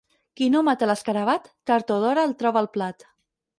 [0.39, 3.09] Qui no mata l'escarabat, tard o d'hora el troba al plat.